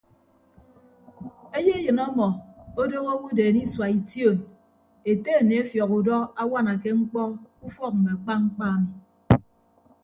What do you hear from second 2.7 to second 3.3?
odooho